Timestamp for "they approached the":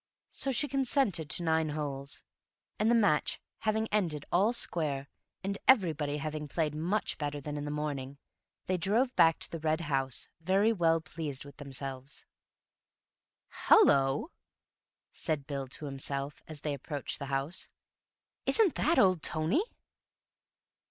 16.61-17.27